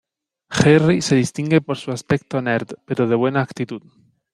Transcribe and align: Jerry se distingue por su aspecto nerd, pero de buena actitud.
Jerry 0.49 1.03
se 1.03 1.13
distingue 1.13 1.61
por 1.61 1.77
su 1.77 1.91
aspecto 1.91 2.41
nerd, 2.41 2.71
pero 2.87 3.07
de 3.07 3.13
buena 3.15 3.41
actitud. 3.43 3.83